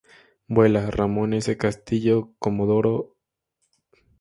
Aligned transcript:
Vuelta: 0.47 0.89
Ramon 0.89 1.35
S. 1.35 1.55
Castillo, 1.57 2.33
Comodoro 2.39 3.17
Py, 3.91 3.99
Av. 3.99 4.05